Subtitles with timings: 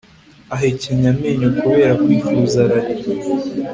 [0.55, 3.11] Ahekenya amenyo kubera kwifuza ararira